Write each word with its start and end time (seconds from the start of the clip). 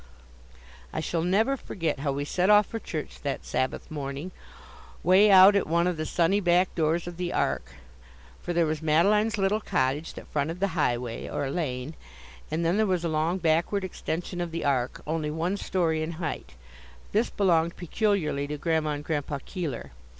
I 0.91 0.99
shall 0.99 1.21
never 1.21 1.55
forget 1.55 1.99
how 1.99 2.11
we 2.11 2.25
set 2.25 2.49
off 2.49 2.65
for 2.65 2.79
church 2.79 3.21
that 3.21 3.45
Sabbath 3.45 3.91
morning, 3.91 4.31
way 5.03 5.29
out 5.29 5.55
at 5.55 5.67
one 5.67 5.85
of 5.85 5.95
the 5.95 6.07
sunny 6.07 6.39
back 6.39 6.73
doors 6.73 7.05
of 7.05 7.17
the 7.17 7.31
Ark: 7.31 7.73
for 8.41 8.51
there 8.51 8.65
was 8.65 8.81
Madeline's 8.81 9.37
little 9.37 9.59
cottage 9.61 10.15
that 10.15 10.25
fronted 10.29 10.59
the 10.59 10.69
highway, 10.69 11.29
or 11.29 11.51
lane, 11.51 11.93
and 12.49 12.65
then 12.65 12.77
there 12.77 12.87
was 12.87 13.03
a 13.05 13.09
long 13.09 13.37
backward 13.37 13.83
extension 13.83 14.41
of 14.41 14.49
the 14.49 14.65
Ark, 14.65 15.03
only 15.05 15.29
one 15.29 15.55
story 15.55 16.01
in 16.01 16.13
height. 16.13 16.53
This 17.11 17.29
belonged 17.29 17.77
peculiarly 17.77 18.47
to 18.47 18.57
Grandma 18.57 18.93
and 18.93 19.03
Grandpa 19.03 19.37
Keeler. 19.45 19.91